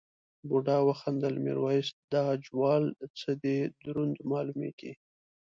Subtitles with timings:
[0.47, 2.83] بوډا وخندل میرويس دا جوال
[3.19, 4.91] څه دی دروند مالومېږي.